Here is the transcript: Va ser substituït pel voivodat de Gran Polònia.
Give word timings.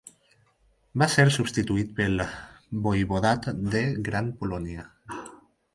Va 1.01 1.07
ser 1.15 1.25
substituït 1.35 1.91
pel 1.99 2.25
voivodat 2.87 3.47
de 3.77 3.87
Gran 4.11 4.35
Polònia. 4.43 4.89